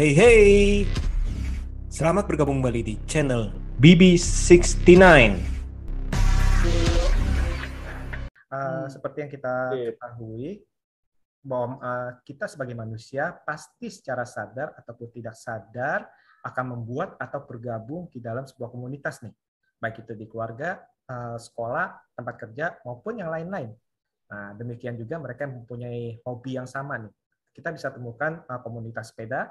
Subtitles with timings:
[0.00, 0.48] Hey, hey.
[1.92, 3.52] Selamat bergabung kembali di channel
[3.84, 4.96] BB69.
[8.48, 10.64] Uh, seperti yang kita ketahui,
[11.44, 16.08] bahwa uh, kita sebagai manusia pasti secara sadar ataupun tidak sadar
[16.48, 19.36] akan membuat atau bergabung di dalam sebuah komunitas nih,
[19.84, 20.80] baik itu di keluarga,
[21.12, 23.76] uh, sekolah, tempat kerja maupun yang lain-lain.
[24.32, 27.12] Nah, demikian juga mereka mempunyai hobi yang sama nih
[27.50, 29.50] kita bisa temukan uh, komunitas sepeda,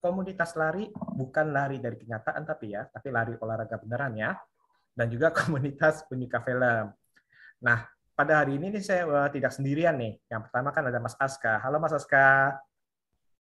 [0.00, 4.32] komunitas lari, bukan lari dari kenyataan tapi ya, tapi lari olahraga beneran ya,
[4.96, 6.90] dan juga komunitas penyuka film.
[7.60, 7.84] Nah,
[8.16, 10.16] pada hari ini nih saya uh, tidak sendirian nih.
[10.32, 11.60] Yang pertama kan ada Mas Aska.
[11.60, 12.56] Halo Mas Aska.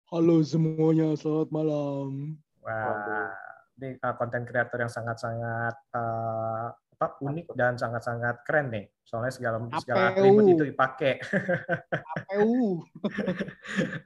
[0.09, 2.41] Halo semuanya, selamat malam.
[2.65, 3.29] Wah,
[3.77, 8.89] ini uh, konten kreator yang sangat-sangat uh, apa unik dan sangat-sangat keren nih.
[9.05, 11.21] Soalnya segala segala atribut itu dipakai.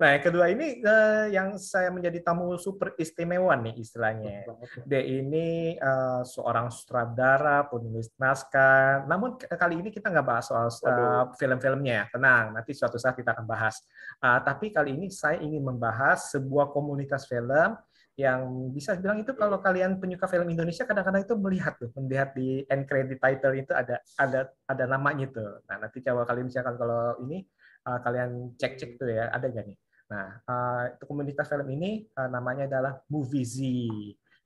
[0.02, 4.42] nah, yang kedua ini uh, yang saya menjadi tamu super istimewa nih istilahnya.
[4.84, 9.06] Dia ini uh, seorang sutradara, penulis naskah.
[9.06, 12.10] Namun kali ini kita nggak bahas soal uh, film-filmnya.
[12.10, 13.78] Tenang, nanti suatu saat kita akan bahas.
[14.18, 17.78] Uh, tapi kali ini saya ingin membahas sebuah komunitas film
[18.20, 22.68] yang bisa bilang itu kalau kalian penyuka film Indonesia kadang-kadang itu melihat tuh melihat di
[22.68, 25.64] end credit title itu ada ada ada namanya tuh.
[25.64, 27.48] Nah nanti coba kalian misalkan kalau ini
[27.88, 29.80] uh, kalian cek-cek tuh ya ada gak nih.
[30.12, 33.56] Nah uh, itu komunitas film ini uh, namanya adalah Movie Z.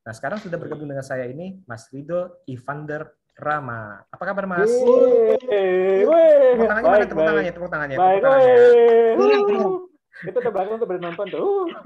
[0.06, 4.06] Nah sekarang sudah bergabung dengan saya ini Mas Rido Ivander Rama.
[4.06, 4.70] Apa kabar Mas?
[4.70, 7.06] Tepuk tangannya mana?
[7.10, 7.96] Tepuk tangannya, tepuk tangannya.
[7.98, 9.82] Tepuk tangannya.
[10.22, 11.66] Itu tuh belakang tuh nonton tuh.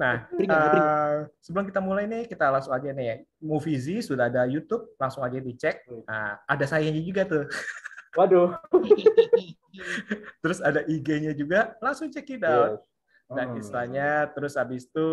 [0.00, 3.16] nah, uh, sebelum kita mulai nih, kita langsung aja nih ya.
[3.42, 5.82] Movie Z sudah ada YouTube, langsung aja dicek.
[6.06, 7.44] Nah, ada sayangnya juga tuh.
[8.18, 8.54] Waduh.
[10.44, 12.78] terus ada IG-nya juga, langsung check it out.
[12.78, 12.86] Yes.
[13.32, 13.60] Dan hmm.
[13.64, 15.08] istilahnya, terus habis itu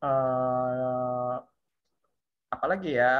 [0.00, 1.34] uh,
[2.48, 3.16] apalagi ya?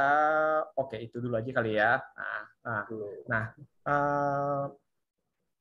[0.79, 1.99] Oke, itu dulu aja kali ya.
[1.99, 2.83] Nah, nah,
[3.27, 3.43] nah
[3.85, 4.63] uh,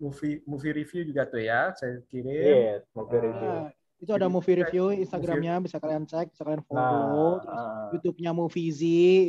[0.00, 2.32] movie movie review juga tuh ya saya kirim.
[2.32, 3.52] Yes, movie review.
[3.52, 7.36] Nah, itu ada movie review Instagramnya bisa kalian cek, bisa kalian follow.
[7.36, 8.82] Nah, Terus uh, YouTube-nya Movie Z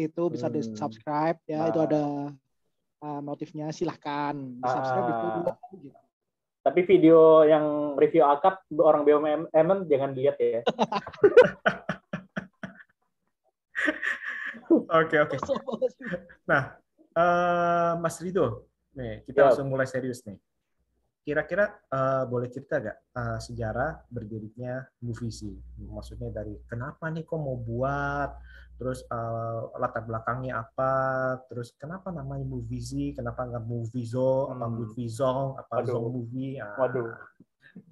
[0.07, 0.55] itu bisa hmm.
[0.55, 1.67] di subscribe ya.
[1.67, 1.69] Nah.
[1.69, 2.03] Itu ada
[3.03, 5.53] uh, notifnya silahkan di subscribe uh, itu juga.
[5.75, 5.99] Gitu.
[6.61, 9.49] Tapi video yang review akap orang BUMN
[9.91, 10.63] jangan dilihat ya.
[14.91, 15.35] Oke oke.
[16.51, 16.75] Nah,
[17.15, 19.45] uh, Mas Rido, nih kita yep.
[19.51, 20.35] langsung mulai serius nih
[21.21, 25.53] kira-kira uh, boleh cerita gak uh, sejarah berdirinya Movisi?
[25.77, 28.33] Maksudnya dari kenapa nih kok mau buat,
[28.81, 30.93] terus uh, latar belakangnya apa,
[31.45, 34.57] terus kenapa namanya Movisi, kenapa nggak Movizo, hmm.
[34.57, 35.93] apa Movizong, apa Waduh.
[35.93, 36.57] Zong Movie?
[36.57, 37.13] Uh, Waduh.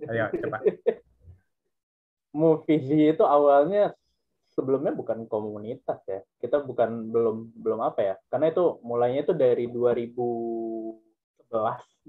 [0.10, 0.58] Ayo, coba.
[2.40, 3.94] Movisi itu awalnya
[4.54, 6.26] sebelumnya bukan komunitas ya.
[6.42, 8.16] Kita bukan belum belum apa ya?
[8.30, 10.98] Karena itu mulainya itu dari 2011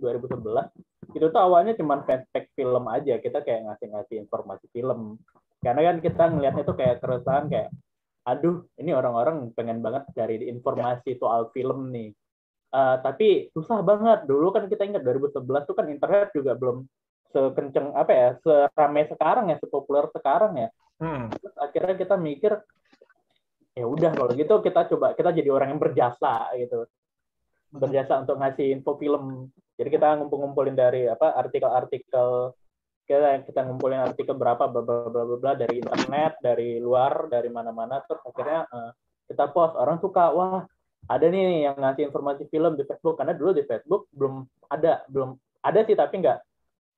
[0.00, 3.18] 2011 itu tuh awalnya cuma fanspage film aja.
[3.18, 5.18] Kita kayak ngasih-ngasih informasi film.
[5.60, 7.68] Karena kan kita ngelihatnya tuh kayak keresahan kayak
[8.20, 12.10] aduh ini orang-orang pengen banget cari informasi soal film nih.
[12.70, 14.24] Uh, tapi susah banget.
[14.30, 16.86] Dulu kan kita ingat 2011 tuh kan internet juga belum
[17.30, 20.68] sekenceng apa ya seramai sekarang ya sepopuler sekarang ya.
[21.00, 21.30] Hmm.
[21.32, 22.52] Terus akhirnya kita mikir
[23.74, 26.90] ya udah kalau gitu kita coba kita jadi orang yang berjasa gitu
[27.70, 29.48] berjasa untuk ngasih info film.
[29.78, 32.52] Jadi kita ngumpul-ngumpulin dari apa artikel-artikel
[33.10, 37.98] kita kita ngumpulin artikel berapa bla bla bla bla dari internet, dari luar, dari mana-mana
[38.06, 38.94] terus akhirnya uh,
[39.26, 39.74] kita post.
[39.74, 40.62] Orang suka wah
[41.10, 43.18] ada nih yang ngasih informasi film di Facebook.
[43.18, 46.38] Karena dulu di Facebook belum ada belum ada sih tapi nggak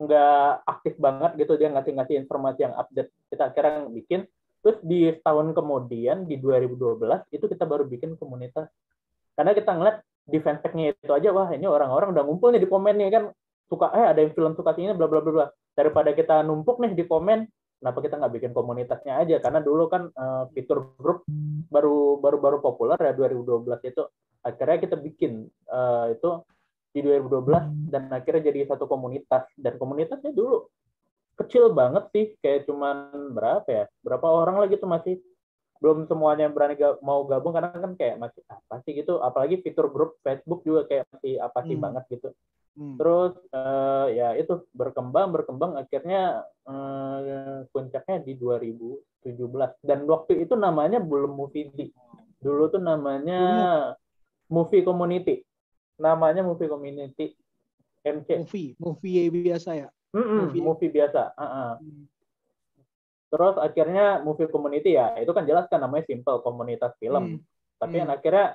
[0.04, 1.56] nggak aktif banget gitu.
[1.56, 3.08] Dia ngasih-ngasih informasi yang update.
[3.32, 4.20] Kita akhirnya bikin.
[4.62, 7.00] Terus di tahun kemudian di 2012
[7.32, 8.68] itu kita baru bikin komunitas.
[9.32, 12.94] Karena kita ngeliat di fanpage-nya itu aja wah ini orang-orang udah ngumpul nih di komen
[12.94, 13.24] nih kan
[13.66, 15.46] suka eh ada yang film suka ini bla bla bla bla.
[15.72, 17.48] Daripada kita numpuk nih di komen
[17.80, 19.36] kenapa kita nggak bikin komunitasnya aja?
[19.40, 21.24] Karena dulu kan uh, fitur grup
[21.72, 24.02] baru baru baru populer ya 2012 itu.
[24.44, 26.30] Akhirnya kita bikin uh, itu
[26.92, 29.48] di 2012 dan akhirnya jadi satu komunitas.
[29.56, 30.68] Dan komunitasnya dulu
[31.32, 35.16] kecil banget sih kayak cuman berapa ya berapa orang lagi tuh masih
[35.82, 39.90] belum semuanya berani ga, mau gabung karena kan kayak masih apa sih gitu apalagi fitur
[39.90, 41.82] grup Facebook juga kayak masih apa sih hmm.
[41.82, 42.28] banget gitu
[42.78, 42.96] hmm.
[43.02, 49.26] terus uh, ya itu berkembang berkembang akhirnya uh, puncaknya di 2017
[49.82, 51.90] dan waktu itu namanya belum Movie
[52.38, 54.54] dulu tuh namanya hmm.
[54.54, 55.42] Movie Community
[55.98, 57.34] namanya Movie Community
[58.06, 60.62] MC movie movie biasa ya mm -mm, movie.
[60.62, 61.72] movie biasa uh -uh.
[61.82, 62.11] Hmm
[63.32, 67.40] Terus akhirnya movie community ya, itu kan jelas kan namanya simple komunitas film.
[67.40, 67.40] Hmm.
[67.80, 68.12] Tapi hmm.
[68.12, 68.46] akhirnya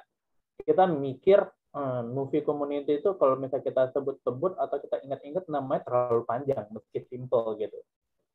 [0.61, 1.39] kita mikir
[1.73, 7.09] hmm, movie community itu kalau misalnya kita sebut-sebut atau kita ingat-ingat namanya terlalu panjang meski
[7.09, 7.81] simple gitu.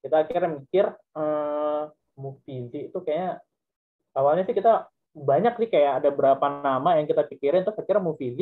[0.02, 1.82] Kita akhirnya mikir hmm,
[2.18, 3.38] movie itu kayaknya
[4.18, 8.32] awalnya sih kita banyak sih kayak ada berapa nama yang kita pikirin terus akhirnya movie
[8.32, 8.40] Z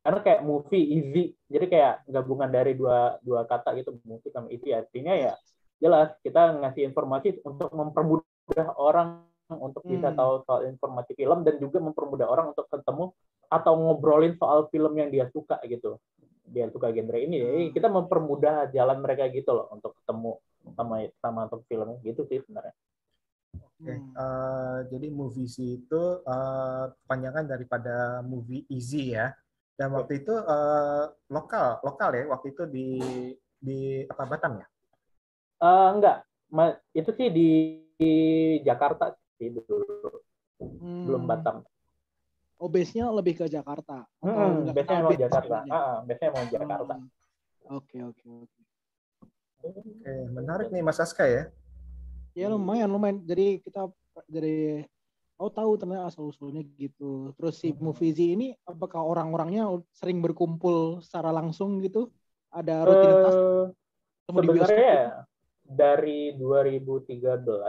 [0.00, 4.72] karena kayak movie easy jadi kayak gabungan dari dua dua kata gitu movie sama easy
[4.72, 5.36] artinya ya
[5.78, 10.18] jelas kita ngasih informasi untuk mempermudah orang untuk bisa hmm.
[10.18, 13.16] tahu soal informasi film dan juga mempermudah orang untuk ketemu
[13.48, 15.96] atau ngobrolin soal film yang dia suka gitu
[16.48, 17.72] dia suka genre ini jadi hmm.
[17.72, 20.36] kita mempermudah jalan mereka gitu loh untuk ketemu
[20.76, 20.94] sama
[21.24, 22.76] sama untuk filmnya gitu sih sebenarnya
[23.78, 23.94] Oke, okay.
[23.94, 25.46] uh, eh, jadi movie
[25.78, 29.30] itu uh, kepanjangan daripada movie easy ya.
[29.78, 32.26] Dan waktu itu uh, lokal, lokal ya.
[32.26, 32.88] Waktu itu di
[33.54, 34.66] di apa Batam ya?
[35.58, 36.16] Uh, enggak,
[36.94, 37.48] itu sih di,
[37.98, 38.12] di
[38.62, 40.22] Jakarta sih dulu,
[40.62, 41.02] hmm.
[41.10, 41.66] belum Batam.
[42.58, 44.06] Oh, base-nya lebih ke Jakarta.
[44.18, 45.56] Hmm, base-nya mau Jakarta.
[45.70, 46.94] Ah, base-nya mau Jakarta.
[47.70, 48.60] Oke, oke, oke.
[49.66, 51.50] Oke, menarik nih Mas Aska ya.
[52.38, 53.22] Ya lumayan, lumayan.
[53.26, 53.90] Jadi kita
[54.30, 54.86] dari
[55.38, 57.34] oh tahu ternyata asal usulnya gitu.
[57.34, 62.10] Terus si Mufizi ini apakah orang-orangnya sering berkumpul secara langsung gitu?
[62.50, 63.34] Ada rutinitas?
[63.34, 63.66] Uh,
[64.30, 65.26] sebenarnya
[65.68, 67.20] dari 2013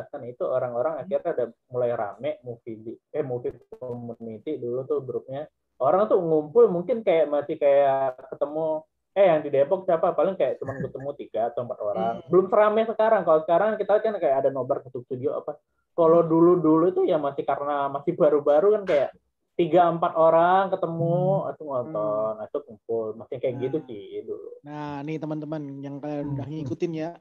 [0.07, 5.43] kan itu orang-orang akhirnya ada mulai rame movie eh movie community dulu tuh grupnya.
[5.79, 10.15] Orang tuh ngumpul mungkin kayak masih kayak ketemu eh yang di Depok siapa?
[10.15, 12.13] Paling kayak cuma ketemu tiga atau empat orang.
[12.23, 12.27] Hmm.
[12.31, 13.21] belum seramai sekarang.
[13.27, 15.59] Kalau sekarang kita kan kayak ada nobar satu studio apa.
[15.91, 19.11] Kalau dulu dulu itu ya masih karena masih baru-baru kan kayak
[19.59, 21.49] tiga empat orang ketemu hmm.
[21.51, 22.45] atau nonton hmm.
[22.47, 23.05] atau kumpul.
[23.19, 23.83] Masih kayak gitu nah.
[23.83, 24.51] gitu sih dulu.
[24.63, 27.11] Nah nih teman-teman yang kalian udah ngikutin ya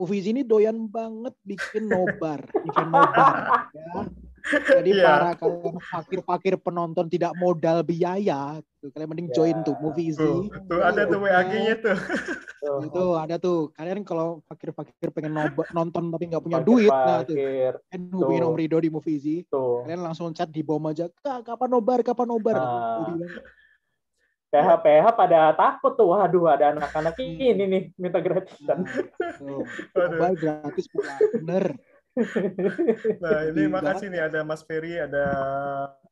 [0.00, 3.68] Ufiz ini doyan banget bikin nobar, event nobar.
[3.76, 4.02] Ya.
[4.80, 5.04] Jadi yeah.
[5.04, 9.36] para kalian fakir-fakir penonton tidak modal biaya, tuh, kalian mending yeah.
[9.36, 11.98] join tuh Movie Tuh, tuh ada tuh WAG-nya tuh.
[12.88, 13.68] Itu ada tuh.
[13.76, 17.36] Kalian kalau fakir-fakir pengen nobar, nonton tapi nggak punya duit, nah tuh.
[17.92, 22.00] Kan hubungin Om Rido di Movie Kalian langsung chat di bom aja, Kak, kapan nobar,
[22.00, 22.56] kapan nobar.
[22.56, 23.20] Nah.
[24.50, 28.82] PH PH pada takut tuh, waduh ada anak-anak ini nih minta gratisan.
[29.94, 30.86] Coba gratis
[31.38, 31.78] bener.
[33.22, 35.24] Nah ini makasih nih ada Mas Ferry, ada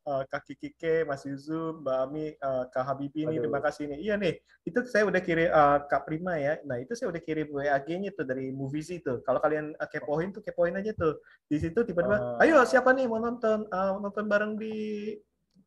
[0.07, 3.99] uh, Kaki Kike, Mas Yusuf, Mbak Ami, uh, Kak Habibi nih, terima kasih nih.
[4.07, 4.33] Iya nih,
[4.63, 6.57] itu saya udah kirim uh, Kak Prima ya.
[6.63, 9.19] Nah itu saya udah kirim WAG-nya tuh dari Movies itu.
[9.27, 11.19] Kalau kalian uh, kepoin tuh kepoin aja tuh.
[11.51, 14.75] Di situ tiba-tiba, uh, ayo siapa nih mau nonton uh, nonton bareng di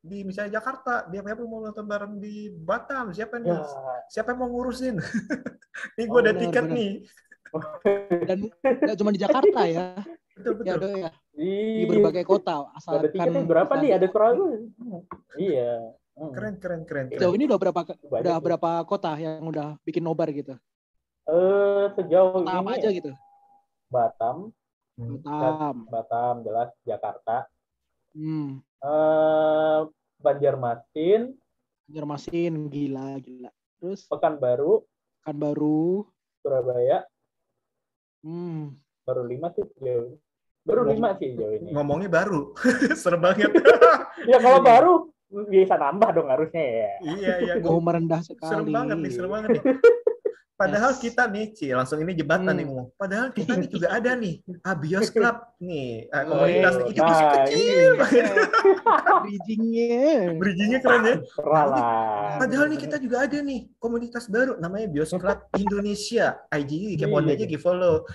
[0.02, 3.54] di misalnya Jakarta, dia siapa mau nonton bareng di Batam, siapa nih?
[3.54, 3.62] Ya.
[4.10, 4.98] Siapa yang mau ngurusin?
[5.96, 6.74] nih gue oh, ada tiket bener.
[6.74, 6.92] nih.
[8.26, 8.38] Dan
[8.82, 9.86] nggak cuma di Jakarta ya.
[10.34, 10.90] Betul betul.
[10.98, 11.10] Ya, ya.
[11.38, 13.90] Di berbagai kota asalkan berapa nih?
[13.94, 14.44] Ada Surago.
[15.38, 15.94] Iya.
[16.12, 16.32] Hmm.
[16.34, 17.06] Keren keren keren.
[17.14, 20.58] Sejauh ini udah berapa udah berapa kota yang udah bikin nobar gitu?
[21.24, 23.12] Eh uh, sejauh ini apa aja gitu?
[23.86, 24.50] Batam.
[24.98, 25.76] Batam.
[25.88, 27.46] Batam jelas Jakarta.
[28.12, 28.60] Hmm.
[28.82, 29.86] Uh,
[30.18, 31.38] Banjarmasin.
[31.86, 33.50] Banjarmasin gila gila.
[33.78, 34.82] Terus Pekanbaru.
[35.22, 36.06] Pekanbaru.
[36.42, 37.06] Surabaya.
[38.26, 38.74] Hmm.
[39.06, 40.18] Baru lima sih jauh.
[40.62, 41.70] Baru Ngomong, lima sih jauh ini.
[41.70, 42.54] Ngomongnya baru.
[43.02, 43.54] Serem banget.
[44.30, 44.92] ya kalau baru
[45.50, 46.92] bisa nambah dong harusnya ya.
[47.02, 47.52] Iya iya.
[47.62, 48.50] Oh merendah sekali.
[48.50, 49.62] Serem banget nih, serem banget nih.
[50.62, 51.00] Padahal yes.
[51.02, 52.58] kita nih, Ci, langsung ini jebatan hmm.
[52.62, 52.88] nih ngomong.
[52.94, 57.88] Padahal kita nih juga ada nih, Abios Club nih, uh, komunitas oh, kita masih kecil
[57.98, 58.24] banget.
[59.26, 59.98] Bridgingnya.
[60.38, 61.16] Bridgingnya keren ya.
[61.42, 66.38] Nah, Padahal nih kita juga ada nih, komunitas baru, namanya Bios Club Indonesia.
[66.54, 68.06] IG, kepoin aja, give follow.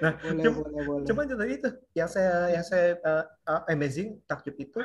[0.00, 1.06] nah, boleh, cuma, boleh, boleh.
[1.08, 4.80] Cuma itu yang saya yang saya uh, uh, amazing takjub itu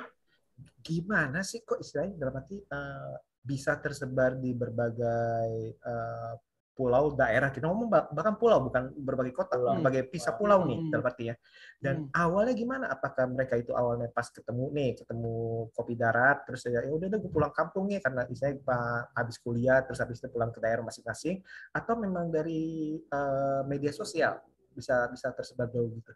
[0.80, 3.16] gimana sih kok istilahnya dalam arti uh,
[3.48, 6.36] bisa tersebar di berbagai uh,
[6.78, 7.50] pulau daerah.
[7.50, 9.80] Kita ngomong bah- bahkan pulau bukan berbagai kota Pulau.
[9.80, 10.68] berbagai pisah pulau.
[10.68, 10.92] nih Hmm.
[10.94, 11.36] dalam artinya.
[11.82, 12.14] Dan Hmm.
[12.14, 12.86] awalnya gimana?
[12.92, 15.34] Apakah mereka itu awalnya pas ketemu nih ketemu
[15.74, 19.38] kopi darat terus ya ya udah deh gue pulang kampung nih karena misalnya pak habis
[19.42, 21.42] kuliah terus habis itu pulang ke daerah masing-masing.
[21.74, 24.38] Atau memang dari eh, media sosial
[24.76, 26.14] bisa bisa tersebar jauh gitu?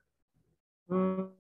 [0.91, 1.33] Hmm,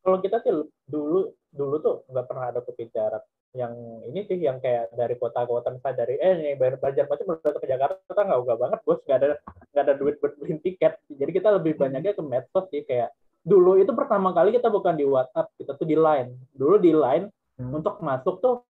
[0.00, 0.52] kalau kita sih
[0.88, 3.20] dulu dulu tuh nggak pernah ada kopi darat
[3.54, 3.74] yang
[4.10, 7.66] ini sih yang kayak dari kota-kota misalnya dari eh nih bayar belajar macam udah ke
[7.70, 9.00] Jakarta nggak uga banget bos.
[9.06, 9.28] Nggak ada
[9.70, 10.98] nggak ada duit buat beli tiket.
[11.06, 13.14] Jadi kita lebih banyaknya ke medsos sih kayak
[13.46, 16.34] dulu itu pertama kali kita bukan di WhatsApp kita tuh di Line.
[16.52, 17.70] Dulu di Line Hmm.
[17.70, 18.66] untuk masuk tuh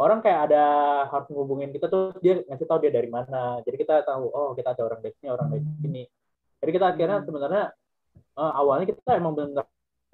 [0.00, 0.64] orang kayak ada
[1.12, 3.60] harus ngubungin kita tuh dia ngasih tahu dia dari mana.
[3.62, 6.02] Jadi kita tahu oh kita ada orang dari sini orang dari sini.
[6.64, 7.64] Jadi kita akhirnya sebenarnya
[8.40, 9.68] eh, awalnya kita emang benar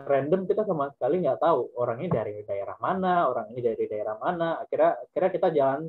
[0.07, 1.73] random kita sama sekali nggak tahu.
[1.77, 4.61] Orangnya dari daerah mana orang ini dari daerah mana.
[4.61, 5.81] Akhirnya akhirnya kita jalan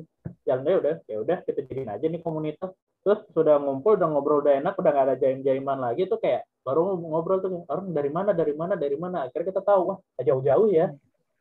[0.44, 0.94] jalan deh udah.
[1.08, 2.70] Ya udah kita jadiin aja nih komunitas.
[3.02, 6.46] Terus sudah ngumpul udah ngobrol udah enak udah nggak ada jaim jaiman lagi tuh kayak
[6.62, 9.26] baru ngobrol tuh orang dari mana dari mana dari mana?
[9.26, 10.92] Akhirnya kita tahu wah jauh-jauh ya.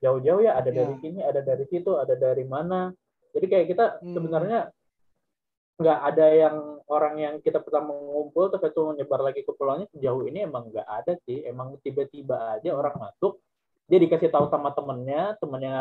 [0.02, 0.82] Jauh-jauh ya ada Ya.
[0.82, 2.90] dari sini ada dari situ ada dari mana.
[3.32, 4.18] Jadi kayak kita Hmm.
[4.18, 4.60] sebenarnya
[5.82, 10.24] nggak ada yang orang yang kita pertama ngumpul terus itu nyebar lagi ke pulaunya sejauh
[10.30, 11.42] ini emang nggak ada sih.
[11.44, 13.42] Emang tiba-tiba aja orang masuk
[13.90, 15.78] dia dikasih tahu sama temennya temennya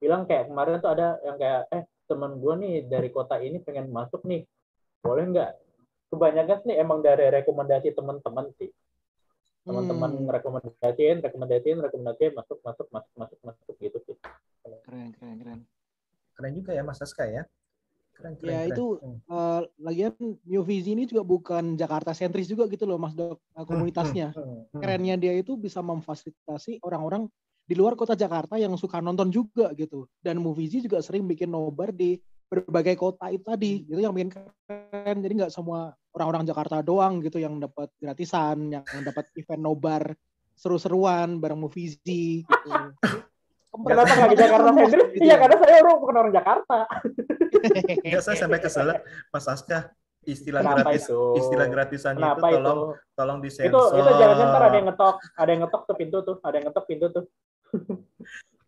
[0.00, 3.90] bilang kayak kemarin tuh ada yang kayak eh temen gue nih dari kota ini pengen
[3.90, 4.46] masuk nih.
[5.02, 5.50] Boleh nggak?
[6.14, 8.70] Kebanyakan sih emang dari rekomendasi teman-teman sih.
[9.62, 10.30] Teman-teman Hmm.
[10.30, 14.16] rekomendasiin rekomendasiin rekomendasiin masuk masuk masuk masuk masuk gitu sih.
[14.62, 15.60] Keren, keren, keren.
[16.34, 17.44] keren juga ya Mas Aska ya
[18.22, 18.70] keren keren, Ya keren.
[18.70, 19.18] itu Hmm.
[19.26, 20.12] eh, lagian
[20.44, 24.30] New Vizi ini juga bukan Jakarta sentris juga gitu loh Mas Dok eh, komunitasnya.
[24.30, 24.70] Hmm.
[24.72, 27.26] Kerennya dia itu bisa memfasilitasi orang-orang
[27.62, 30.06] di luar kota Jakarta yang suka nonton juga gitu.
[30.16, 32.14] Dan Movizi juga sering bikin nobar di
[32.46, 33.82] berbagai kota itu tadi.
[33.82, 35.16] Itu yang bikin keren.
[35.18, 40.02] Jadi nggak semua orang-orang Jakarta doang gitu yang dapat gratisan, yang dapat event nobar
[40.52, 42.70] seru-seruan bareng Movizi gitu.
[43.72, 45.36] kenapa nggak di Jakarta sendiri Gitu iya ya.
[45.40, 46.76] karena saya orang bukan orang Jakarta
[48.06, 48.88] Nggak, saya sampai kesel
[49.30, 51.22] Mas Aska istilah Kenapa gratis itu?
[51.34, 53.14] istilah gratisannya itu tolong itu?
[53.18, 56.36] tolong itu disensor itu jangan ntar ada yang ngetok ada yang ngetok ke pintu tuh
[56.46, 57.24] ada yang ngetok pintu tuh.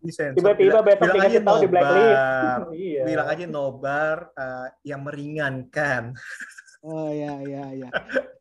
[0.04, 2.20] Disensor tiba-tiba besok bilang aja dikasih tahu di blacklist.
[2.90, 3.02] iya.
[3.06, 6.02] Bilang aja nobar eh, yang meringankan.
[6.84, 7.88] Oh ya ya ya.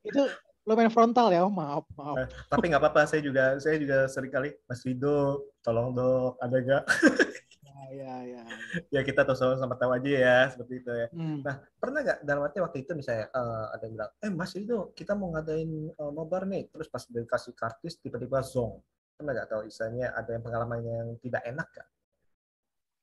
[0.03, 0.27] Itu
[0.67, 1.45] lumayan frontal ya.
[1.45, 2.27] Oh, maaf maaf.
[2.51, 6.83] tapi nggak apa-apa saya juga saya juga sering kali Mas Rido tolong dok ada nggak
[7.83, 8.43] Ya ya ya.
[8.87, 11.07] ya kita tuh sama tahu aja ya seperti itu ya.
[11.11, 11.43] Hmm.
[11.81, 15.13] pernah nggak dalam arti waktu itu misalnya eh, ada yang bilang eh Mas Rido kita
[15.19, 16.71] mau ngadain eh, nobar nih.
[16.71, 18.79] Terus pas dikasih kartis tiba-tiba zong.
[19.19, 21.87] Pernah nggak tahu misalnya ada yang pengalaman yang tidak enak kan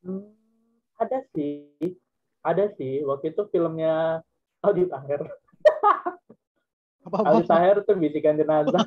[0.00, 0.32] Hmm,
[0.96, 1.76] ada sih.
[2.40, 3.04] Ada sih.
[3.04, 4.24] Waktu itu filmnya
[4.64, 5.22] Aldi Taher
[7.04, 7.48] Apa Aldi apa?
[7.48, 8.80] Taher tuh bisikan jenazah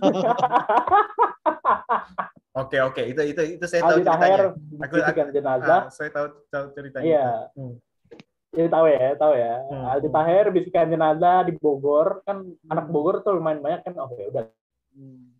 [2.63, 4.84] Oke oke itu itu itu saya tahu Aldi Taher ceritanya.
[4.88, 7.05] Aku- bisikan jenazah Ah, saya tahu tahu ceritanya.
[7.05, 7.27] Iya.
[7.58, 7.75] Hmm.
[8.53, 9.53] Jadi tahu ya, tahu ya.
[9.65, 9.86] Hmm.
[9.89, 12.38] Aldi Taher bisikan jenazah di Bogor kan
[12.70, 13.93] anak Bogor tuh lumayan banyak kan.
[13.98, 14.46] Oh ya udah.
[14.93, 15.34] Hmm.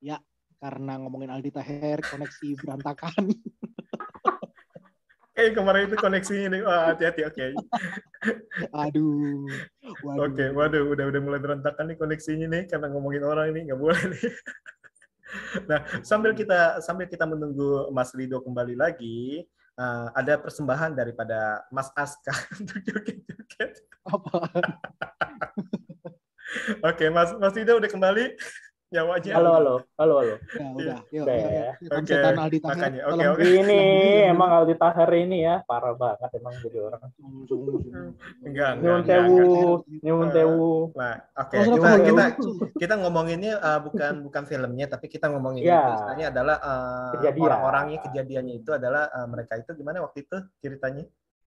[0.00, 0.16] Ya,
[0.58, 3.12] karena ngomongin Aldi Taher, koneksi berantakan.
[5.40, 6.60] Eh kemarin itu koneksinya nih.
[6.68, 7.46] Wah, hati-hati oke.
[8.76, 9.48] Aduh.
[10.04, 10.28] Waduh.
[10.28, 14.02] Oke, waduh udah udah mulai berantakan nih koneksinya nih karena ngomongin orang ini nggak boleh
[14.12, 14.20] nih.
[15.70, 19.46] Nah, sambil kita sambil kita menunggu Mas Rido kembali lagi,
[19.78, 23.78] eh, ada persembahan daripada Mas Aska untuk joget-joget.
[24.10, 24.50] Apa?
[26.82, 28.34] Oke, Mas Mas Rido udah kembali.
[28.90, 29.32] Nyawanya.
[29.38, 30.22] Halo, halo, halo, halo.
[30.26, 30.36] Ya
[30.74, 31.70] udah, yuk, Udah yuk, ya.
[32.42, 32.74] Aldi Taher.
[32.74, 33.00] makanya.
[33.06, 33.44] Oke, oke.
[33.46, 33.80] Ini
[34.34, 37.02] emang Aldi Taher ini ya parah banget emang jadi orang.
[38.42, 40.02] Enggak, enggak, sewu, enggak.
[40.02, 40.72] nyuwun sewu.
[40.98, 41.54] Nah, oke.
[41.54, 42.24] Terus Kita kita
[42.82, 45.78] kita ngomonginnya uh, bukan bukan filmnya, tapi kita ngomongin Ya.
[45.86, 47.46] itu istilahnya adalah uh, Kejadian.
[47.46, 51.06] orang-orangnya kejadiannya itu adalah uh, mereka itu gimana waktu itu ceritanya?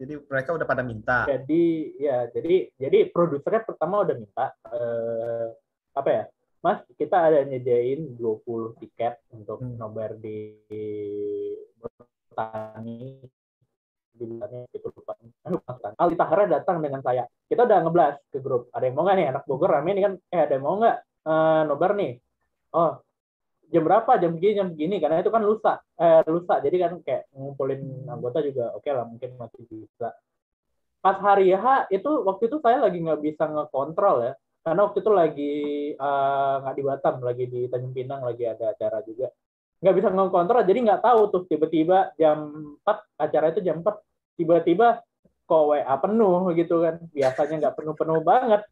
[0.03, 1.31] Jadi mereka udah pada minta.
[1.31, 5.47] Jadi ya, jadi jadi produsernya pertama udah minta eh,
[5.95, 6.25] apa ya?
[6.61, 9.81] Mas, kita ada nyediain 20 tiket untuk Hmm.
[9.81, 10.61] nobar di
[11.81, 13.17] Botani
[14.13, 15.17] di bulannya itu lupa.
[15.97, 17.25] Aldi Tahara datang dengan saya.
[17.49, 18.69] Kita udah ngeblas ke grup.
[18.77, 20.15] Ada yang mau nggak nih anak Bogor rame nih kan?
[20.29, 22.13] Eh ada yang mau nggak eh, nobar nih?
[22.77, 23.01] Oh
[23.71, 24.13] jam berapa?
[24.21, 24.97] Jam begini, jam begini.
[25.01, 26.61] Karena itu kan lusa, eh, lusa.
[26.61, 30.13] Jadi kan kayak ngumpulin anggota juga oke lah mungkin masih bisa.
[31.01, 34.33] Pas hari H itu waktu itu saya lagi nggak bisa ngekontrol ya.
[34.61, 35.55] Karena waktu itu lagi
[35.97, 39.33] eh, nggak di Batam, lagi di Tanjung Pinang, lagi ada acara juga.
[39.81, 42.39] Nggak bisa ngekontrol, jadi nggak tahu tuh tiba-tiba jam
[42.85, 43.97] 4 acara itu jam 4
[44.37, 45.01] tiba-tiba
[45.49, 47.01] kok WA penuh gitu kan.
[47.11, 48.63] Biasanya nggak penuh-penuh banget.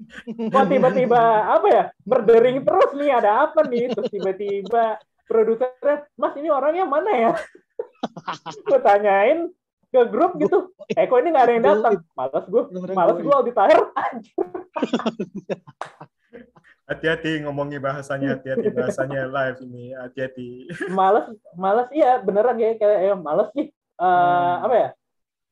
[0.53, 1.21] Kok tiba-tiba
[1.59, 3.91] apa ya berdering terus nih ada apa nih?
[3.97, 7.33] Terus tiba-tiba produsernya mas ini orangnya mana ya?
[8.69, 9.51] Gue tanyain
[9.89, 10.73] ke grup gitu.
[10.97, 11.95] Eh kok ini nggak ada yang datang.
[12.17, 13.81] Malas gue malas gue auditair
[16.89, 19.93] hati-hati ngomongin bahasanya hati-hati bahasanya live ini.
[19.93, 20.49] Hati-hati.
[20.89, 23.69] Malas malas iya beneran kayak kayak ya, malas sih.
[24.01, 24.65] Uh, hmm.
[24.65, 24.89] apa ya?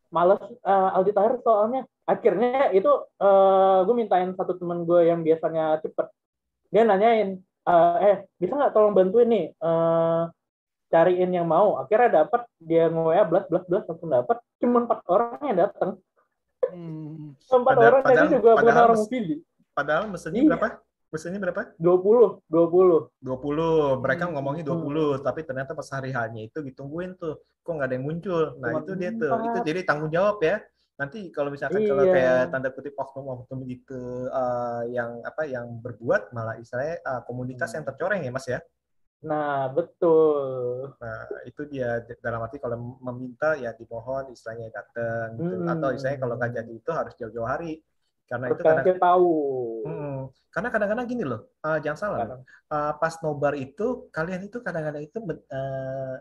[0.09, 1.85] Males uh, audit akhir soalnya.
[2.09, 2.89] Akhirnya itu
[3.21, 6.09] uh, gue mintain satu temen gue yang biasanya cepet.
[6.73, 7.37] Dia nanyain
[7.69, 9.47] uh, eh bisa nggak tolong bantuin nih?
[9.61, 10.33] Uh,
[10.87, 15.43] cariin yang mau akhirnya dapat dia nge belas belas belas langsung dapat cuma empat orang
[15.43, 15.91] yang datang
[16.71, 17.35] hmm.
[17.37, 19.39] empat padahal, orang padahal, juga bukan orang pilih
[19.75, 20.51] padahal mesennya iya.
[20.55, 20.69] berapa
[21.07, 21.71] Pesannya berapa?
[21.79, 23.25] 20, 20.
[23.25, 24.03] 20.
[24.03, 24.33] Mereka hmm.
[24.35, 25.23] ngomongnya 20, hmm.
[25.23, 27.39] tapi ternyata pas hari hanya itu ditungguin tuh.
[27.63, 28.45] Kok nggak ada yang muncul?
[28.59, 29.31] Nah, Cuma itu dia tuh.
[29.33, 30.59] Itu jadi tanggung jawab ya.
[30.97, 31.89] Nanti kalau misalkan iya.
[31.93, 37.71] kalau kayak tanda kutip oknum-oknum gitu uh, yang apa yang berbuat malah istilahnya uh, komunitas
[37.71, 37.77] hmm.
[37.79, 38.59] yang tercoreng ya, Mas ya.
[39.27, 40.95] Nah, betul.
[41.03, 45.55] Nah, itu dia dalam arti kalau meminta ya dimohon istilahnya datang gitu.
[45.67, 45.73] Hmm.
[45.75, 47.83] Atau istilahnya kalau nggak jadi itu harus jauh-jauh hari
[48.27, 49.35] karena itu kadang tahu.
[49.87, 50.19] Hmm,
[50.51, 52.19] karena kadang-kadang gini loh, uh, jangan salah.
[52.67, 56.15] Uh, pas nobar itu kalian itu kadang-kadang itu uh,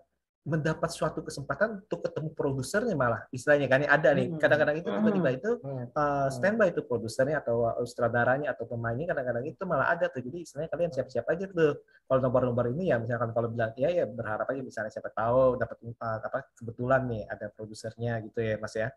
[0.45, 3.81] mendapat suatu kesempatan untuk ketemu produsernya malah istilahnya kan.
[3.81, 5.49] Ada nih kadang-kadang itu tiba-tiba itu
[5.97, 10.21] uh, standby itu produsernya atau sutradaranya atau pemainnya kadang-kadang itu malah ada tuh.
[10.21, 11.81] Jadi istilahnya kalian siap-siap aja tuh.
[12.05, 15.77] Kalau nobar-nobar ini ya misalkan kalau bilang ya ya berharap aja misalnya siapa tahu dapat
[15.81, 18.93] uh, apa kebetulan nih ada produsernya gitu ya mas ya.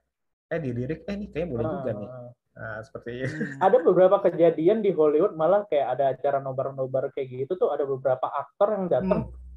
[0.53, 2.11] Eh dilirik eh ini kayaknya boleh juga nih.
[2.59, 3.41] Nah, seperti itu.
[3.41, 3.65] Hmm.
[3.71, 8.27] Ada beberapa kejadian di Hollywood malah kayak ada acara nobar-nobar kayak gitu tuh ada beberapa
[8.27, 9.48] aktor yang datang hmm.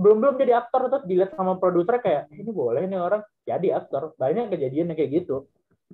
[0.00, 4.16] Belum belum jadi aktor terus dilihat sama produser kayak ini boleh nih orang jadi aktor.
[4.16, 5.46] Banyak kejadian yang kayak gitu.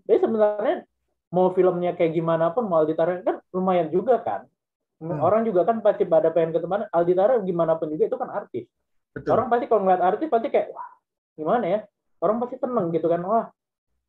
[0.07, 0.87] Jadi sebenarnya
[1.35, 4.47] mau filmnya kayak gimana pun mau ditaruh kan lumayan juga kan.
[5.03, 5.19] Hmm.
[5.21, 7.13] Orang juga kan pasti pada pengen ketemu Aldi
[7.45, 8.65] gimana pun juga itu kan artis.
[9.13, 9.35] Betul.
[9.35, 10.89] Orang pasti kalau ngeliat artis pasti kayak wah
[11.37, 11.81] gimana ya?
[12.23, 13.21] Orang pasti seneng gitu kan.
[13.27, 13.53] Wah,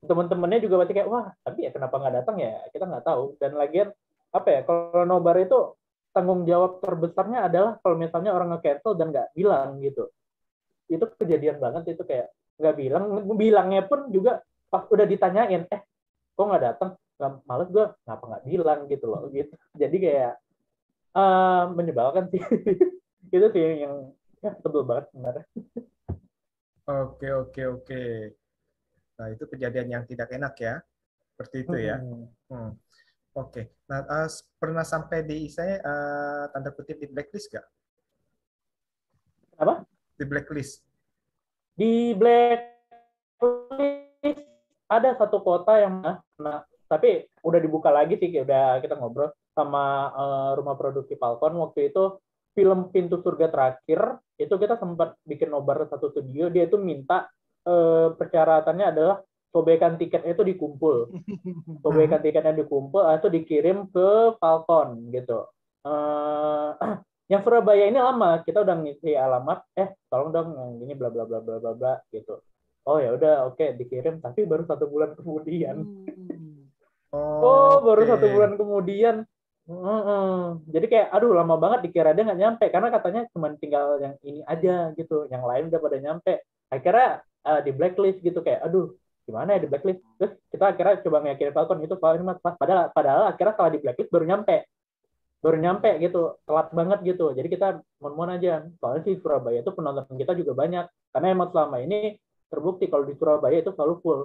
[0.05, 3.51] teman-temannya juga pasti kayak wah tapi ya kenapa nggak datang ya kita nggak tahu dan
[3.57, 3.89] lagian
[4.29, 5.73] apa ya kalau nobar itu
[6.17, 10.09] tanggung jawab terbesarnya adalah kalau misalnya orang nge-cancel dan nggak bilang gitu
[10.89, 13.03] itu kejadian banget itu kayak nggak bilang
[13.37, 14.41] bilangnya pun juga
[14.73, 15.81] pas udah ditanyain eh
[16.33, 16.97] kok nggak datang
[17.45, 20.33] males gue kenapa nggak bilang gitu loh gitu jadi kayak
[21.13, 22.41] uh, menyebalkan sih
[23.35, 24.09] itu sih yang
[24.41, 25.45] ya tebel banget sebenarnya
[26.89, 28.01] oke oke oke
[29.17, 30.75] Nah, itu kejadian yang tidak enak ya.
[31.33, 31.97] Seperti itu ya.
[31.97, 32.25] Hmm.
[32.49, 32.71] Hmm.
[33.37, 33.69] Oke.
[33.69, 33.69] Okay.
[33.85, 34.25] Nah, uh,
[34.57, 37.61] pernah sampai di saya uh, tanda kutip di blacklist gak?
[39.61, 39.85] Apa?
[40.17, 40.81] Di blacklist.
[41.77, 42.81] Di blacklist
[44.89, 46.01] ada satu kota yang
[46.41, 51.93] nah, tapi udah dibuka lagi sih, udah kita ngobrol sama uh, rumah produksi Falcon waktu
[51.93, 52.17] itu
[52.57, 57.29] film Pintu Surga terakhir itu kita sempat bikin nobar satu studio dia itu minta
[57.65, 59.17] eh, persyaratannya adalah
[59.51, 61.11] sobekan tiketnya itu dikumpul.
[61.83, 65.47] Sobekan tiketnya dikumpul atau dikirim ke Falcon gitu.
[65.87, 66.69] Eh,
[67.31, 71.27] yang Surabaya ini lama, kita udah ngisi alamat, eh tolong dong yang ini bla bla
[71.27, 72.39] bla bla bla bla gitu.
[72.87, 75.83] Oh ya udah oke okay, dikirim, tapi baru satu bulan kemudian.
[77.11, 78.11] Oh, oh baru okay.
[78.15, 79.15] satu bulan kemudian.
[79.67, 80.63] Mm -hmm.
[80.71, 84.39] Jadi kayak aduh lama banget dikira dia nggak nyampe karena katanya cuma tinggal yang ini
[84.47, 86.33] aja gitu, yang lain udah pada nyampe.
[86.71, 88.95] Akhirnya uh, di blacklist gitu kayak aduh
[89.27, 89.99] gimana ya di blacklist?
[90.15, 93.79] Terus kita akhirnya coba ngeyakinin Falcon itu kalau ini mas padahal padahal akhirnya setelah di
[93.83, 94.57] blacklist baru nyampe.
[95.37, 97.35] Baru nyampe gitu telat banget gitu.
[97.35, 97.67] Jadi kita
[97.99, 100.87] mohon-mohon aja soalnya sih Surabaya itu penonton kita juga banyak.
[101.11, 102.15] Karena emang selama ini
[102.47, 104.21] terbukti kalau di Surabaya itu selalu full.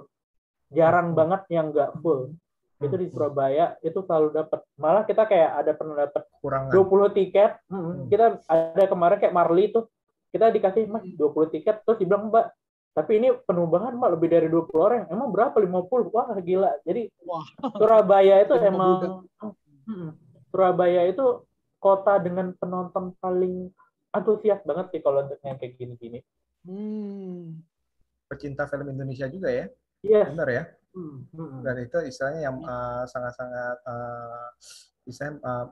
[0.71, 1.19] Jarang hmm.
[1.19, 2.31] banget yang nggak full.
[2.79, 7.51] Itu di Surabaya itu selalu dapat malah kita kayak ada pernah dapat 20 tiket.
[7.67, 8.07] Hmm.
[8.07, 9.91] kita ada kemarin kayak Marley tuh.
[10.33, 11.83] Kita dikasih mas 20 tiket.
[11.85, 12.49] Terus dibilang mbak
[12.93, 17.09] tapi ini penuh banget mbak lebih dari 20 orang emang berapa 50 wah gila jadi
[17.25, 17.41] wah.
[17.73, 19.25] Surabaya itu emang
[19.89, 20.09] hmm,
[20.53, 21.41] Surabaya itu
[21.81, 23.73] kota dengan penonton paling
[24.13, 26.21] antusias banget sih kalau untuk yang kayak gini-gini
[26.69, 27.65] hmm.
[28.29, 29.65] pecinta film Indonesia juga ya
[30.05, 30.29] iya yes.
[30.37, 31.17] benar ya hmm.
[31.33, 31.59] Hmm.
[31.65, 34.47] dan itu istilahnya yang uh, sangat-sangat uh,
[35.09, 35.65] istilahnya uh,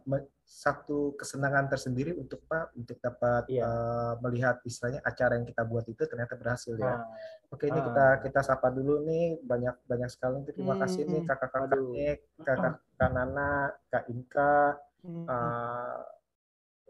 [0.52, 3.64] satu kesenangan tersendiri untuk Pak untuk dapat iya.
[3.64, 7.00] uh, melihat istilahnya acara yang kita buat itu ternyata berhasil ya.
[7.00, 7.08] Ah.
[7.56, 7.86] Oke ini ah.
[7.88, 10.82] kita kita sapa dulu nih banyak banyak sekali terima hmm.
[10.84, 12.12] kasih nih kakak-kakaknya
[12.44, 14.76] kakak Kak Nana Kak Inka
[15.08, 15.26] hmm.
[15.32, 16.00] uh,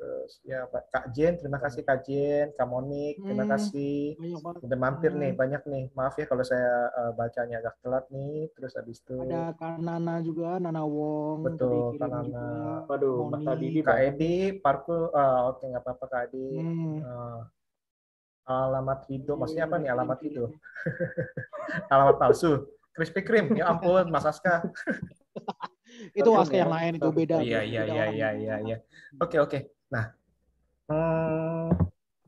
[0.02, 4.18] Terus ya Pak Kak Jen, terima kasih Kak Jen, Kak Monik, terima Hmm, kasih.
[4.42, 4.62] banget.
[4.66, 5.38] Udah mampir nih, Hmm.
[5.38, 5.84] banyak nih.
[5.94, 8.50] Maaf ya kalau saya eh, bacanya agak telat nih.
[8.58, 11.46] Terus habis itu Ada Kak Nana juga, Nana Wong.
[11.46, 12.26] Betul, Kak Nana.
[12.26, 12.50] juga.
[12.90, 13.54] Waduh, Mas Moni.
[13.54, 13.98] Adidi Kak.
[14.02, 16.50] Edi, Parku, ah, oke nggak apa-apa Kak Edi.
[16.58, 16.98] Hmm.
[17.06, 17.40] Eh,
[18.50, 20.46] alamat Rido, maksudnya apa nih Kirim, alamat Rido?
[20.50, 20.60] kirim.
[21.94, 22.52] Alamat palsu.
[22.92, 24.66] Krispy Kreme, ya ampun Mas Aska.
[26.18, 27.36] Itu Aska yang ya, lain, itu beda.
[27.40, 28.16] Iya, beda iya, iya, orang.
[28.16, 28.78] iya, iya, iya.
[29.22, 29.60] Oke, oke.
[29.91, 30.06] Nah,
[30.88, 31.69] hmm,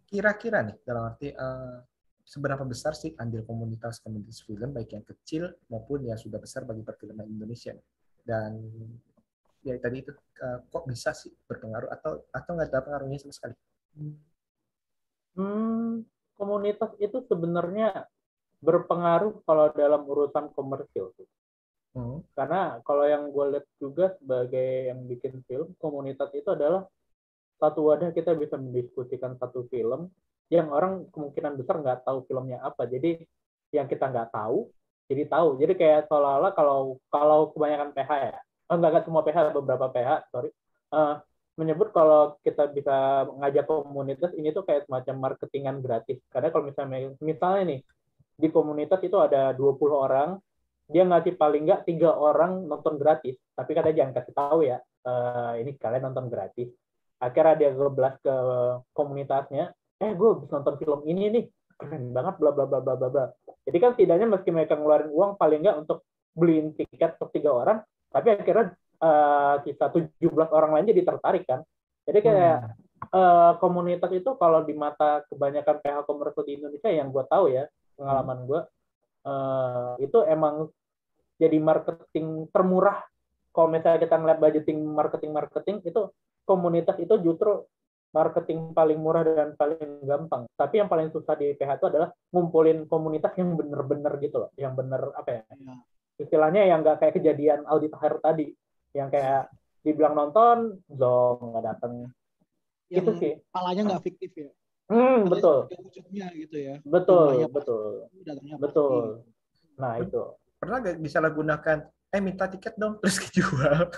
[0.04, 1.78] kira-kira nih dalam arti eh,
[2.23, 6.84] seberapa besar sih andil komunitas komunitas film baik yang kecil maupun yang sudah besar bagi
[6.84, 7.73] perfilman Indonesia?
[8.23, 8.60] Dan
[9.63, 10.12] ya tadi itu
[10.43, 13.56] eh, kok bisa sih berpengaruh atau atau nggak ada pengaruhnya sama sekali?
[15.34, 18.06] Hmm, komunitas itu sebenarnya
[18.60, 21.15] berpengaruh kalau dalam urusan komersil.
[21.93, 22.26] Hmm.
[22.34, 26.89] Karena kalau yang gue lihat juga sebagai yang bikin film, komunitas itu adalah
[27.63, 30.12] satu wadah kita bisa mendiskusikan satu film
[30.52, 32.84] yang orang kemungkinan besar nggak tahu filmnya apa.
[32.84, 33.23] Jadi
[33.71, 34.67] yang kita nggak tahu,
[35.08, 35.58] jadi tahu.
[35.58, 40.49] Jadi kayak seolah-olah kalau kalau kebanyakan PH ya, oh, nggak semua PH, beberapa PH, sorry,
[40.93, 41.15] eh,
[41.56, 46.19] menyebut kalau kita bisa ngajak komunitas ini tuh kayak semacam marketingan gratis.
[46.28, 47.80] Karena kalau misalnya misalnya nih
[48.34, 50.30] di komunitas itu ada 20 orang,
[50.91, 53.39] dia ngasih paling nggak tiga orang nonton gratis.
[53.56, 56.69] Tapi katanya jangan kasih tahu ya, eh, ini kalian nonton gratis.
[57.24, 58.36] Akhirnya dia ngeblas ke
[58.92, 59.72] komunitasnya,
[60.04, 61.46] eh gue habis nonton film ini nih,
[61.80, 63.26] keren banget, bla bla bla bla bla bla.
[63.64, 66.04] Jadi kan setidaknya meski mereka ngeluarin uang paling nggak untuk
[66.36, 67.78] beliin tiket untuk tiga orang,
[68.12, 70.20] tapi akhirnya eh, sisa 17
[70.52, 71.64] orang lain jadi tertarik kan.
[72.04, 72.58] Jadi kayak
[73.08, 77.64] eh, komunitas itu kalau di mata kebanyakan PH komersial di Indonesia yang gue tahu ya,
[77.96, 78.62] pengalaman gue,
[79.24, 80.68] eh, itu emang
[81.40, 83.00] jadi marketing termurah.
[83.54, 86.10] Kalau misalnya kita ngeliat budgeting marketing-marketing, itu
[86.44, 87.64] komunitas itu justru
[88.14, 90.46] marketing paling murah dan paling gampang.
[90.54, 94.78] Tapi yang paling susah di PH itu adalah ngumpulin komunitas yang bener-bener gitu loh, yang
[94.78, 95.42] bener apa ya?
[95.50, 95.76] Iya.
[96.22, 98.54] Istilahnya yang nggak kayak kejadian Aldi Taher tadi,
[98.94, 99.50] yang kayak
[99.82, 101.92] dibilang nonton, zong nggak datang.
[102.88, 103.34] Yang Itu sih.
[103.50, 104.52] palanya nggak fiktif ya.
[104.94, 106.76] Hmm, Palanya betul, ada wujudnya gitu ya.
[106.86, 109.02] betul, Jumlahnya betul, pasti, datangnya betul.
[109.02, 109.80] pasti.
[109.82, 110.22] Nah itu.
[110.62, 111.78] Pernah nggak disalahgunakan?
[112.14, 113.90] Eh minta tiket dong terus kejual.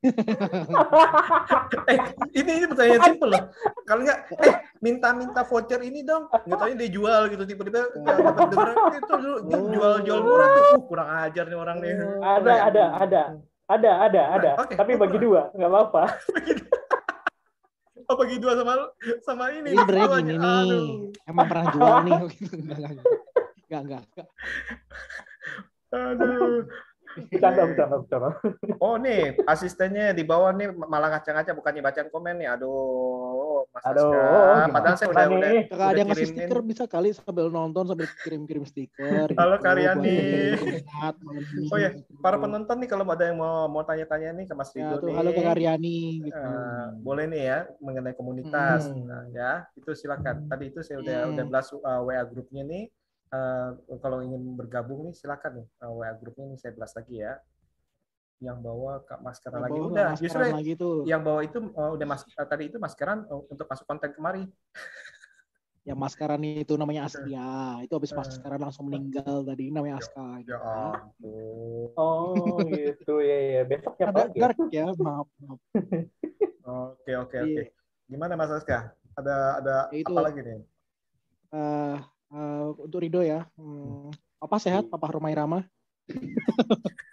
[0.00, 1.96] Eh
[2.32, 3.44] ini ini pertanyaan simpel loh.
[3.84, 6.24] Kalau nggak, eh minta-minta voucher ini dong.
[6.32, 9.42] Nggak tahu dia jual gitu tiba-tiba nggak dapat dengar itu ju-
[9.76, 10.62] jual jual murah tuh.
[10.72, 11.92] Uh, kurang ajar nih orang nih.
[11.92, 12.64] Ada, Pernah ya?
[12.64, 13.22] ada, ada,
[13.68, 14.50] ada, ada, ada.
[14.64, 16.02] Oke, Tapi oh, bagi dua, nggak apa-apa.
[18.10, 18.90] Oh bagi dua sama
[19.22, 19.70] sama ini.
[19.70, 20.86] Jadi sebenarnya Sama- gini nih,
[21.30, 22.12] emang pernah jual nih.
[22.42, 22.54] gitu.
[22.58, 23.06] Enggak, enggak.
[23.70, 24.26] Enggak, enggak.
[25.94, 26.89] Aduh.
[27.10, 28.28] Bercanda, bercanda, bercanda.
[28.78, 32.48] Oh nih asistennya di bawah nih malah ngaca-ngaca bukannya bacaan komen nih.
[32.50, 34.70] Aduh, Mas Aduh, Aska.
[34.70, 35.50] Padahal saya udah udah?
[35.66, 36.38] Kakak ada yang ngasih kirimin.
[36.38, 39.26] stiker bisa kali sambil nonton sambil kirim-kirim stiker.
[39.34, 40.16] Halo, gitu, Karyani.
[41.66, 42.14] Oh ya, gitu.
[42.18, 45.06] para penonton nih kalau ada yang mau mau tanya-tanya nih ke Mas Ya, Rido tuh,
[45.10, 45.14] nih.
[45.18, 46.38] halo Kak Karyani gitu.
[46.38, 48.86] eh, boleh nih ya mengenai komunitas.
[48.86, 49.04] Hmm.
[49.04, 50.46] Nah, ya, itu silakan.
[50.46, 51.32] Tadi itu saya udah Hmm.
[51.34, 52.84] udah belas uh, WA grupnya nih.
[53.30, 57.38] Eh, kalau ingin bergabung nih silakan nih uh, WA grupnya nih saya belas lagi ya.
[58.40, 60.08] Yang bawa Kak maskeran Yang lagi bawa udah.
[60.10, 60.96] maskeran Justru lagi tuh.
[61.06, 64.44] yang bawa itu uh, udah mas uh, tadi itu maskeran uh, untuk masuk konten kemari.
[65.80, 67.80] Yang maskeran itu namanya Askia.
[67.80, 68.16] Itu habis Eh.
[68.18, 70.26] maskeran langsung meninggal tadi namanya Aska.
[70.36, 70.56] Ya gitu.
[70.60, 71.88] ampun.
[71.96, 73.62] Oh gitu ya ya.
[73.64, 74.40] Besok siapa Ada ya?
[74.44, 75.26] dark ya, maaf.
[75.40, 75.58] maaf.
[76.92, 77.38] Oke oke oke.
[77.48, 77.64] Iya.
[78.06, 78.92] Gimana Mas Aska?
[79.16, 80.12] Ada ada Ya, itu.
[80.12, 80.60] apa lagi nih?
[81.50, 81.96] Eh,
[82.30, 84.88] eh, untuk Rido ya, hmm, apa sehat?
[84.88, 85.66] Papa Romai Rama?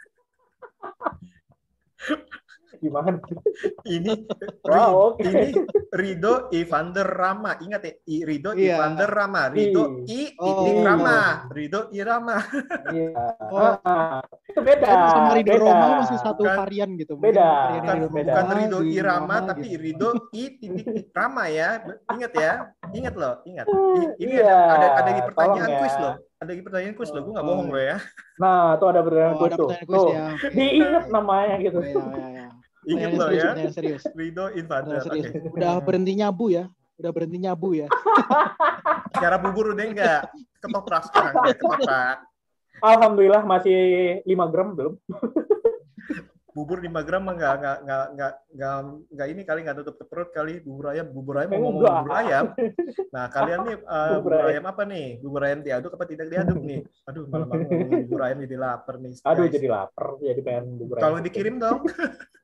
[2.77, 3.17] Gimana?
[3.83, 4.13] Ini
[4.61, 5.23] Wow, oke.
[5.23, 5.49] ini
[5.89, 7.57] Rido Ivander Rama.
[7.57, 8.75] Ingat ya, I, Rido Iya.
[8.75, 9.41] Ivander Rama.
[9.49, 10.45] Rido I Oh.
[10.61, 11.17] titik Rama.
[11.49, 12.37] Rido Irama.
[12.91, 13.11] Iya.
[13.47, 13.73] Oh.
[13.81, 14.85] Ah, itu beda.
[14.85, 15.63] Kan sama Rido beda.
[15.63, 17.13] Roma masih satu Bukan- varian gitu.
[17.15, 17.41] beda.
[17.41, 18.31] varian Bukan, Rido beda.
[18.31, 19.81] bukan Roma, Rido Irama, Rama tapi gitu.
[19.81, 21.69] Rido I titik Rama ya.
[22.11, 22.53] Ingat ya.
[22.89, 23.65] Ingat loh, ingat.
[23.67, 25.79] I- Ini Iya, ada, ada, ada di pertanyaan tolong ya.
[25.81, 26.15] quiz loh.
[26.37, 27.21] Ada di pertanyaan quiz loh.
[27.21, 27.49] Gue nggak Oh.
[27.49, 27.97] bohong loh ya.
[28.37, 29.67] Nah, tuh ada pertanyaan Oh, ada tuh.
[29.67, 30.09] pertanyaan quiz Tuh.
[30.13, 30.25] ya.
[30.53, 31.79] Diingat namanya gitu.
[31.81, 32.36] Ya, ya, ya.
[32.87, 33.43] Ingat Pertanyaan loh serius, ya.
[33.43, 34.03] pertanyaan serius.
[34.11, 34.43] Rido.
[34.47, 35.25] Pertanyaan serius.
[35.27, 35.49] Oke.
[35.53, 36.63] Udah berhenti nyabu ya.
[36.97, 37.87] Udah berhenti nyabu ya.
[39.21, 40.21] Cara bubur udah enggak?
[40.57, 42.17] Ketoprak sekarang ya, ketoprak.
[42.77, 43.79] Alhamdulillah masih
[44.23, 44.93] 5 gram belum.
[46.49, 48.75] bubur 5 gram mah nggak nggak nggak nggak nggak
[49.13, 51.93] nggak ini kali nggak tutup perut kali bubur ayam bubur ayam mau ngomong Enggak.
[52.01, 52.45] bubur ayam
[53.13, 54.49] nah kalian nih uh, Bubur bubur ayam.
[54.49, 57.61] ayam apa nih bubur ayam diaduk apa tidak diaduk nih aduh malam-malam
[58.01, 59.53] bubur ayam jadi lapar nih Aduh, guys.
[59.53, 61.03] jadi lapar, jadi pengen bubur ayam.
[61.05, 61.79] kalau dikirim dong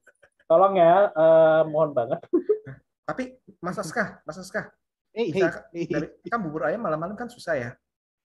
[0.54, 2.22] Tolong ya, eh, mohon banget.
[3.10, 4.70] tapi Mas Aska, Mas Aska.
[5.10, 5.86] Hey, hey, Misalkan hey.
[5.90, 7.70] dari, kan bubur ayam malam-malam kan susah ya.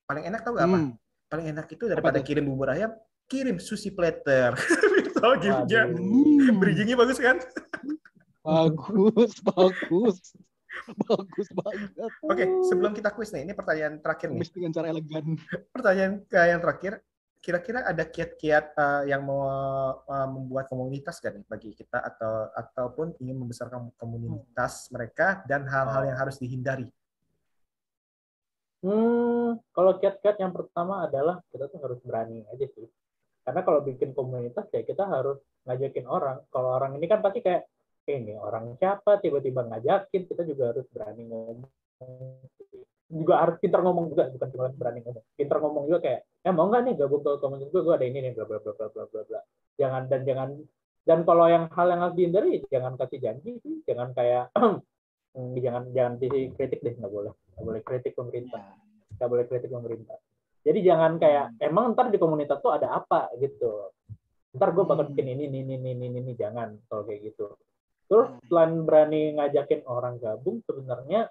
[0.04, 0.76] Paling enak tau gak apa?
[0.76, 0.92] Hmm.
[1.32, 2.92] Paling enak itu daripada kirim bubur ayam,
[3.32, 4.60] kirim sushi platter.
[5.16, 5.88] Tahu giftnya?
[5.88, 5.96] Waduh.
[5.96, 6.60] Hmm.
[6.60, 7.40] Bridgingnya bagus kan?
[8.44, 10.20] Bagus, bagus.
[11.08, 12.12] Bagus banget.
[12.28, 14.52] Oke, sebelum kita kuis nih, ini pertanyaan terakhir nih.
[14.52, 15.24] Dengan cara elegan.
[15.72, 16.92] Pertanyaan ke yang terakhir,
[17.38, 19.42] kira-kira ada kiat-kiat eh, yang mau
[20.05, 26.18] eh, membuat komunitas nih bagi kita atau ataupun ingin membesarkan komunitas mereka dan hal-hal yang
[26.18, 26.90] harus dihindari?
[28.79, 32.87] Hmm, kalau kiat-kiat yang pertama adalah kita tuh harus berani aja sih.
[33.42, 36.38] Karena kalau bikin komunitas ya kita harus ngajakin orang.
[36.53, 37.66] Kalau orang ini kan pasti kayak
[38.07, 41.66] "Eh, ini orang siapa tiba-tiba ngajakin, kita juga harus berani ngomong.
[43.09, 45.25] Juga harus pintar ngomong juga, bukan cuma berani ngomong.
[45.33, 48.18] Pintar ngomong juga kayak, ya mau nggak nih gabung ke komunitas gue, gue ada ini
[48.21, 49.40] nih, bla bla bla bla bla bla bla.
[49.81, 50.49] Jangan dan jangan
[51.09, 54.53] dan kalau yang hal yang harus dihindari jangan kasih janji sih, jangan kayak
[55.64, 58.61] jangan jangan dikritik deh nggak boleh nggak boleh kritik pemerintah
[59.18, 60.18] nggak boleh kritik pemerintah.
[60.62, 63.90] Jadi jangan kayak emang ntar di komunitas tuh ada apa gitu.
[64.55, 65.12] Ntar gue bakal Hmm.
[65.16, 67.57] bikin ini, ini, ini, ini, ini, jangan kalau kayak gitu.
[68.09, 71.29] Terus selain berani ngajakin orang gabung, sebenarnya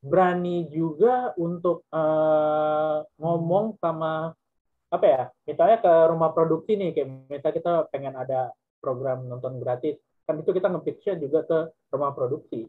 [0.00, 4.32] berani juga untuk eh, ngomong sama
[4.90, 5.22] apa ya?
[5.46, 10.50] Misalnya ke rumah produksi nih, kayak misalnya kita pengen ada program nonton gratis, kan itu
[10.50, 11.58] kita nge-pitch-nya juga ke
[11.92, 12.66] rumah produksi.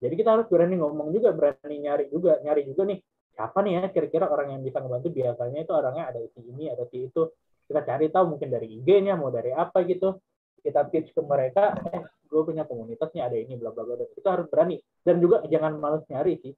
[0.00, 2.98] Jadi kita harus berani ngomong juga, berani nyari juga, nyari juga nih
[3.40, 6.84] siapa nih ya kira-kira orang yang bisa ngebantu biasanya itu orangnya ada si ini ada
[6.92, 7.22] si itu
[7.64, 10.18] kita cari tahu mungkin dari IG-nya mau dari apa gitu
[10.60, 13.98] kita pitch ke mereka eh gue punya komunitas nih ada ini bla bla bla.
[13.98, 14.78] Dan kita harus berani.
[15.02, 16.54] Dan juga jangan males nyari sih.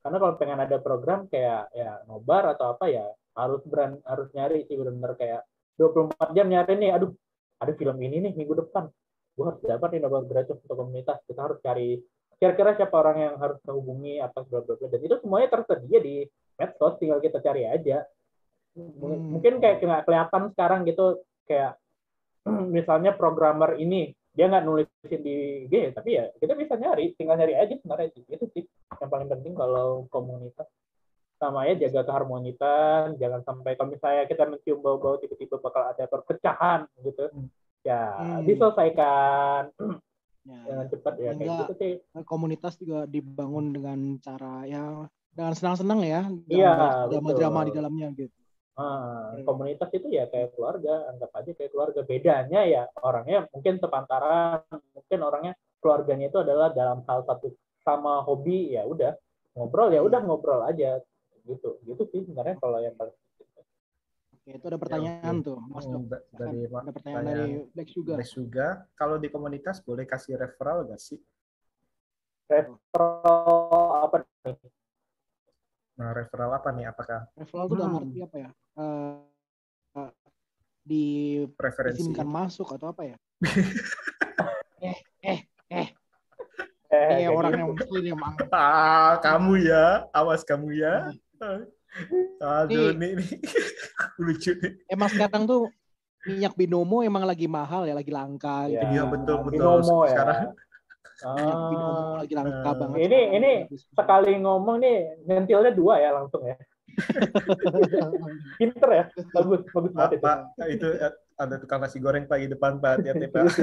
[0.00, 3.04] Karena kalau pengen ada program kayak ya nobar atau apa ya
[3.36, 5.44] harus berani harus nyari sih benar-benar kayak
[5.76, 7.12] 24 jam nyari nih aduh
[7.60, 8.88] ada film ini nih minggu depan.
[9.36, 11.20] Gue harus dapat nih nobar gratis untuk komunitas.
[11.28, 12.00] Kita harus cari
[12.40, 14.88] kira-kira siapa orang yang harus kita hubungi apa bla bla bla.
[14.88, 16.24] Dan itu semuanya tersedia di
[16.56, 18.08] medsos tinggal kita cari aja.
[18.70, 19.34] Hmm.
[19.34, 21.74] mungkin kayak nggak kelihatan sekarang gitu kayak
[22.48, 27.58] misalnya programmer ini dia nggak nulisin di IG tapi ya kita bisa nyari tinggal nyari
[27.58, 28.22] aja sebenarnya sih.
[28.30, 28.64] itu sih
[29.02, 30.70] yang paling penting kalau komunitas
[31.40, 36.86] sama ya jaga keharmonisan jangan sampai kalau misalnya kita mencium bau-bau tiba-tiba bakal ada perpecahan
[37.02, 37.32] gitu
[37.82, 38.44] ya Hmm.
[38.46, 39.62] diselesaikan
[40.40, 41.92] Ya, dengan cepat ya kayak gitu sih
[42.24, 46.26] komunitas juga dibangun dengan cara ya dengan senang-senang ya.
[46.50, 48.39] Iya, Drama-drama di dalamnya gitu.
[48.80, 49.44] Ah, Hmm.
[49.44, 52.00] komunitas itu ya kayak keluarga, anggap aja kayak keluarga.
[52.00, 54.64] Bedanya ya orangnya mungkin sepantaran,
[54.96, 55.52] mungkin orangnya
[55.84, 57.52] keluarganya itu adalah dalam hal satu
[57.84, 59.12] sama hobi ya udah
[59.52, 60.96] ngobrol ya udah ngobrol aja
[61.44, 61.76] gitu.
[61.84, 63.12] Gitu sih sebenarnya kalau yang paling
[64.40, 66.24] Oke, itu ada pertanyaan tuh, Mas Hmm, Dok.
[66.32, 68.16] dari ada pertanyaan pertanyaan dari Black Sugar.
[68.16, 71.20] Black Sugar, kalau di komunitas boleh kasih referral gak sih?
[72.48, 74.56] referral apa nih?
[76.00, 76.88] Nah, referral apa nih?
[76.88, 78.00] Apakah Referral itu dalam Hmm.
[78.00, 78.50] arti apa ya?
[78.80, 79.20] Eh,
[80.00, 80.10] eh,
[80.80, 81.04] di
[81.52, 82.00] preferensi?
[82.00, 83.16] izinkan masuk atau apa ya?
[84.80, 84.96] Eh,
[85.70, 85.86] Eh,
[86.88, 87.60] kayak orang gitu.
[87.60, 88.34] yang muslim emang.
[88.50, 91.12] Ah, kamu ya, awas kamu ya.
[92.40, 93.12] Aduh, Nih.
[93.20, 93.28] nih,
[94.24, 94.72] lucu nih.
[94.88, 95.70] Emang sekarang tuh
[96.24, 98.82] minyak binomo emang lagi mahal ya, lagi langka gitu.
[98.82, 99.52] Ya, Iya, betul, betul.
[99.60, 100.10] Binomo ya.
[100.16, 100.56] Sekarang Minyak
[101.20, 102.98] binomo Ah, lagi langka eh, banget.
[103.06, 103.52] ini ini
[103.92, 104.96] sekali ngomong nih
[105.28, 106.56] nyentilnya dua ya langsung ya.
[108.58, 110.24] Pinter ya, bagus bagus Pak, banget itu.
[110.24, 113.44] Pak, itu eh, ada tukang nasi goreng Pak di depan Pak, hati-hati Pak.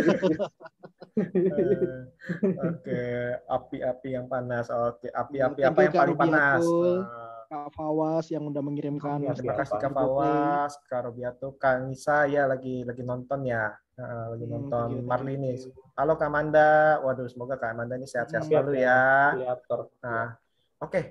[1.17, 3.01] Eh, Oke,
[3.49, 4.69] api-api yang panas.
[4.69, 6.61] Oke, api-api Thank apa yang paling panas?
[6.61, 6.97] Rubiatul.
[7.47, 10.03] Kak Fawas yang udah mengirimkan Ya, Terima kasih Kak Apa?
[10.03, 14.99] Fawas, Kak Robiato, Kak Nisa ya lagi lagi nonton ya, lagi Hmm, nonton thank you,
[14.99, 15.55] thank Marli you, nih.
[15.63, 15.95] thank you.
[15.95, 16.69] Halo Kak Manda,
[17.01, 18.51] waduh semoga Kak Manda ini sehat-sehat Hmm.
[18.51, 18.99] selalu ya.
[19.33, 19.79] Kreator.
[20.03, 20.35] Nah,
[20.77, 21.01] oke,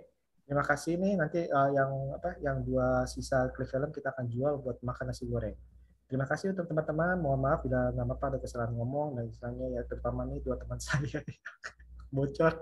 [0.45, 4.61] terima kasih nih nanti eh, yang apa yang dua sisa klip film kita akan jual
[4.61, 5.57] buat makan nasi goreng.
[6.07, 7.17] Terima kasih untuk teman-teman.
[7.19, 10.77] Mohon maaf bila nama Pak ada kesalahan ngomong dan misalnya ya terutama nih dua teman
[10.85, 11.19] saya
[12.13, 12.61] bocor.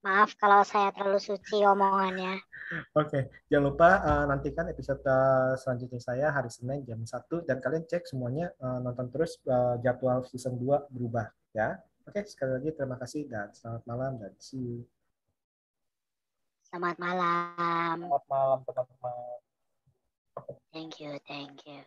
[0.00, 2.40] Maaf kalau saya terlalu suci omongannya.
[2.96, 7.84] Oke, jangan lupa eh, nantikan episode eh, selanjutnya saya hari Senin jam 1 dan kalian
[7.84, 11.76] cek semuanya eh, nonton terus eh, jadwal season 2 berubah ya.
[12.08, 14.80] Oke, sekali lagi terima kasih dan selamat malam dan see you.
[16.72, 17.94] Selamat malam.
[18.00, 19.38] Selamat malam teman-teman.
[20.72, 21.84] Thank you, thank you.